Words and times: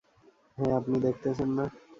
হ্যাঁ, 0.57 0.73
আপনি 0.79 0.95
দেখতেছেন 1.05 1.49
না? 1.57 1.65